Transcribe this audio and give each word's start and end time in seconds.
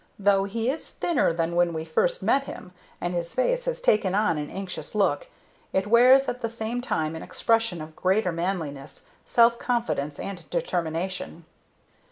Though 0.17 0.45
he 0.45 0.67
is 0.67 0.89
thinner 0.93 1.31
than 1.31 1.55
when 1.55 1.73
we 1.73 1.85
first 1.85 2.23
met 2.23 2.45
him, 2.45 2.71
and 2.99 3.13
his 3.13 3.35
face 3.35 3.65
has 3.65 3.81
taken 3.81 4.15
on 4.15 4.39
an 4.39 4.49
anxious 4.49 4.95
look, 4.95 5.27
it 5.73 5.85
wears 5.85 6.27
at 6.27 6.41
the 6.41 6.49
same 6.49 6.81
time 6.81 7.15
an 7.15 7.21
expression 7.21 7.81
of 7.83 7.95
greater 7.95 8.31
manliness, 8.31 9.05
self 9.27 9.59
confidence, 9.59 10.17
and 10.17 10.49
determination. 10.49 11.45